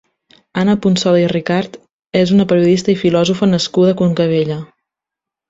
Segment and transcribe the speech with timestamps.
[0.59, 1.77] Anna Punsoda i Ricart
[2.21, 4.59] és una periodista i filòsofa nascuda a Concabella.